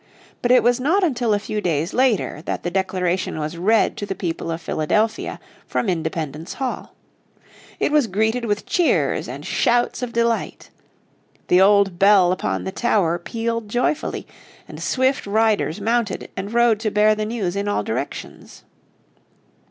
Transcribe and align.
But 0.41 0.49
it 0.51 0.63
was 0.63 0.79
not 0.79 1.03
until 1.03 1.31
a 1.31 1.37
few 1.37 1.61
days 1.61 1.93
later 1.93 2.41
that 2.45 2.63
the 2.63 2.71
Declaration 2.71 3.37
was 3.37 3.55
read 3.55 3.95
to 3.97 4.07
the 4.07 4.15
people 4.15 4.49
of 4.49 4.59
Philadelphia 4.59 5.39
from 5.67 5.87
Independence 5.89 6.55
Hall. 6.55 6.95
It 7.79 7.91
was 7.91 8.07
greeted 8.07 8.45
with 8.45 8.65
cheers 8.65 9.27
and 9.27 9.45
shouts 9.45 10.01
of 10.01 10.11
delight. 10.11 10.71
The 11.49 11.61
old 11.61 11.99
bell 11.99 12.31
upon 12.31 12.63
the 12.63 12.71
tower 12.71 13.19
pealed 13.19 13.69
joyfully, 13.69 14.25
and 14.67 14.81
swift 14.81 15.27
riders 15.27 15.79
mounted 15.79 16.31
and 16.35 16.51
rode 16.51 16.79
to 16.79 16.89
bear 16.89 17.13
the 17.13 17.25
news 17.25 17.55
in 17.55 17.67
all 17.67 17.83
directions. 17.83 18.63